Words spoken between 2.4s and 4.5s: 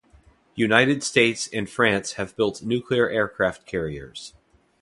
nuclear aircraft carriers.